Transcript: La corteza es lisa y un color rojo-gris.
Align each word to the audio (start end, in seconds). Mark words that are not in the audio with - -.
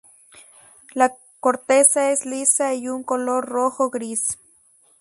La 0.95 1.15
corteza 1.39 2.09
es 2.09 2.25
lisa 2.25 2.73
y 2.73 2.89
un 2.89 3.03
color 3.03 3.45
rojo-gris. 3.45 4.39